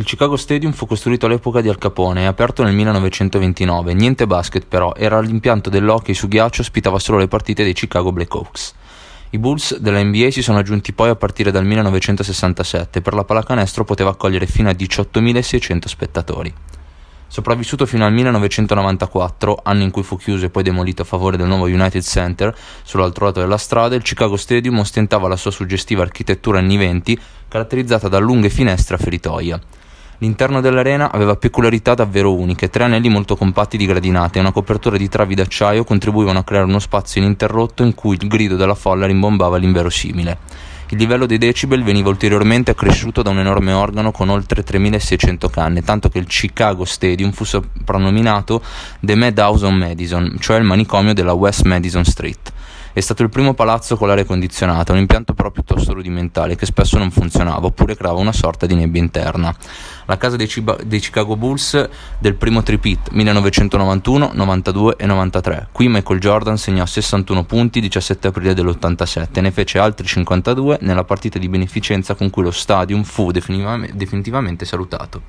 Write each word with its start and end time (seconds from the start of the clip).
Il 0.00 0.06
Chicago 0.06 0.36
Stadium 0.36 0.72
fu 0.72 0.86
costruito 0.86 1.26
all'epoca 1.26 1.60
di 1.60 1.68
Al 1.68 1.76
Capone 1.76 2.22
e 2.22 2.24
aperto 2.24 2.62
nel 2.62 2.72
1929. 2.72 3.92
Niente 3.92 4.26
basket 4.26 4.64
però, 4.66 4.94
era 4.96 5.20
l'impianto 5.20 5.68
dell'hockey 5.68 6.14
su 6.14 6.26
ghiaccio 6.26 6.62
ospitava 6.62 6.98
solo 6.98 7.18
le 7.18 7.28
partite 7.28 7.64
dei 7.64 7.74
Chicago 7.74 8.10
Blackhawks. 8.10 8.74
I 9.28 9.38
Bulls 9.38 9.76
della 9.76 10.02
NBA 10.02 10.30
si 10.30 10.40
sono 10.40 10.56
aggiunti 10.56 10.94
poi 10.94 11.10
a 11.10 11.16
partire 11.16 11.50
dal 11.50 11.66
1967 11.66 13.02
per 13.02 13.12
la 13.12 13.24
pallacanestro 13.24 13.84
poteva 13.84 14.08
accogliere 14.08 14.46
fino 14.46 14.70
a 14.70 14.72
18.600 14.72 15.84
spettatori. 15.84 16.54
Sopravvissuto 17.26 17.84
fino 17.84 18.06
al 18.06 18.14
1994, 18.14 19.60
anno 19.62 19.82
in 19.82 19.90
cui 19.90 20.02
fu 20.02 20.16
chiuso 20.16 20.46
e 20.46 20.50
poi 20.50 20.62
demolito 20.62 21.02
a 21.02 21.04
favore 21.04 21.36
del 21.36 21.46
nuovo 21.46 21.66
United 21.66 22.02
Center, 22.02 22.56
sull'altro 22.84 23.26
lato 23.26 23.40
della 23.40 23.58
strada, 23.58 23.96
il 23.96 24.02
Chicago 24.02 24.38
Stadium 24.38 24.78
ostentava 24.78 25.28
la 25.28 25.36
sua 25.36 25.50
suggestiva 25.50 26.00
architettura 26.00 26.58
anni 26.58 26.78
20, 26.78 27.20
caratterizzata 27.48 28.08
da 28.08 28.18
lunghe 28.18 28.48
finestre 28.48 28.94
a 28.94 28.98
feritoia. 28.98 29.60
L'interno 30.22 30.60
dell'arena 30.60 31.10
aveva 31.10 31.34
peculiarità 31.34 31.94
davvero 31.94 32.34
uniche, 32.34 32.68
tre 32.68 32.84
anelli 32.84 33.08
molto 33.08 33.36
compatti 33.36 33.78
di 33.78 33.86
gradinate 33.86 34.36
e 34.36 34.42
una 34.42 34.52
copertura 34.52 34.98
di 34.98 35.08
travi 35.08 35.34
d'acciaio 35.34 35.82
contribuivano 35.82 36.40
a 36.40 36.44
creare 36.44 36.66
uno 36.66 36.78
spazio 36.78 37.22
ininterrotto 37.22 37.82
in 37.82 37.94
cui 37.94 38.18
il 38.20 38.28
grido 38.28 38.56
della 38.56 38.74
folla 38.74 39.06
rimbombava 39.06 39.56
l'inverosimile. 39.56 40.36
Il 40.90 40.98
livello 40.98 41.24
dei 41.24 41.38
decibel 41.38 41.82
veniva 41.82 42.10
ulteriormente 42.10 42.72
accresciuto 42.72 43.22
da 43.22 43.30
un 43.30 43.38
enorme 43.38 43.72
organo 43.72 44.12
con 44.12 44.28
oltre 44.28 44.62
3600 44.62 45.48
canne, 45.48 45.82
tanto 45.82 46.10
che 46.10 46.18
il 46.18 46.26
Chicago 46.26 46.84
Stadium 46.84 47.30
fu 47.32 47.44
soprannominato 47.44 48.60
The 49.00 49.14
Madhouse 49.14 49.64
on 49.64 49.76
Madison, 49.76 50.36
cioè 50.38 50.58
il 50.58 50.64
manicomio 50.64 51.14
della 51.14 51.32
West 51.32 51.64
Madison 51.64 52.04
Street. 52.04 52.52
È 52.92 52.98
stato 52.98 53.22
il 53.22 53.28
primo 53.28 53.54
palazzo 53.54 53.96
con 53.96 54.08
l'aria 54.08 54.24
condizionata, 54.24 54.90
un 54.90 54.98
impianto 54.98 55.32
però 55.32 55.52
piuttosto 55.52 55.92
rudimentale 55.92 56.56
che 56.56 56.66
spesso 56.66 56.98
non 56.98 57.12
funzionava 57.12 57.66
oppure 57.66 57.96
creava 57.96 58.18
una 58.18 58.32
sorta 58.32 58.66
di 58.66 58.74
nebbia 58.74 59.00
interna. 59.00 59.54
La 60.06 60.16
casa 60.16 60.34
dei, 60.34 60.48
Ciba- 60.48 60.76
dei 60.84 60.98
Chicago 60.98 61.36
Bulls 61.36 61.88
del 62.18 62.34
primo 62.34 62.64
tripit 62.64 63.10
1991, 63.10 64.32
92 64.34 64.96
e 64.96 65.06
93. 65.06 65.68
Qui 65.70 65.86
Michael 65.86 66.18
Jordan 66.18 66.58
segnò 66.58 66.84
61 66.84 67.44
punti 67.44 67.80
17 67.80 68.26
aprile 68.26 68.54
dell'87 68.54 69.40
ne 69.40 69.52
fece 69.52 69.78
altri 69.78 70.08
52 70.08 70.78
nella 70.80 71.04
partita 71.04 71.38
di 71.38 71.48
beneficenza 71.48 72.14
con 72.14 72.28
cui 72.28 72.42
lo 72.42 72.50
stadium 72.50 73.04
fu 73.04 73.30
definitivamente 73.30 74.64
salutato. 74.64 75.22